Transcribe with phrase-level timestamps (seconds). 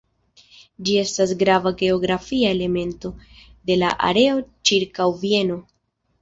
[0.87, 3.13] Ĝi estas grava geografia elemento
[3.71, 5.61] de la areo ĉirkaŭ Vieno.